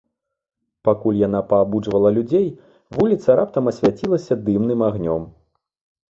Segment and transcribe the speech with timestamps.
[0.87, 2.47] Пакуль яна паабуджвала людзей,
[2.97, 5.29] вуліца раптам асвяцілася дымным агнём.